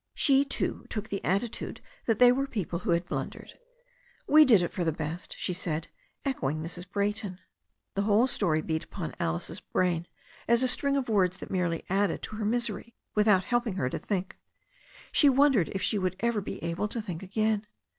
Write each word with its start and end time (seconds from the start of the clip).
She, 0.15 0.43
too, 0.43 0.87
took 0.89 1.09
the 1.09 1.23
attitude 1.23 1.79
that 2.07 2.17
they 2.17 2.31
were 2.31 2.45
the 2.45 2.49
people 2.49 2.79
who 2.79 2.89
had 2.89 3.05
blundered. 3.05 3.59
We 4.25 4.45
did 4.45 4.63
it 4.63 4.73
for 4.73 4.83
the 4.83 4.91
best," 4.91 5.35
she 5.37 5.53
said, 5.53 5.89
echoing 6.25 6.57
Mrs. 6.59 6.91
Brayton. 6.91 7.37
The 7.93 8.01
whole 8.01 8.25
story 8.25 8.63
beat 8.63 8.83
upon 8.85 9.13
Alice's 9.19 9.59
brain 9.59 10.07
as 10.47 10.63
a 10.63 10.67
string 10.67 10.97
of 10.97 11.07
words 11.07 11.37
that 11.37 11.51
merely 11.51 11.85
added 11.87 12.23
to 12.23 12.37
her 12.37 12.45
misery 12.45 12.95
without 13.13 13.43
helping 13.43 13.75
her 13.75 13.91
to 13.91 13.99
think. 13.99 14.39
She 15.11 15.29
wondered 15.29 15.69
if 15.69 15.83
she 15.83 15.99
would 15.99 16.15
ever 16.19 16.41
be 16.41 16.57
able 16.63 16.87
to 16.87 16.99
think 16.99 17.21
again. 17.21 17.67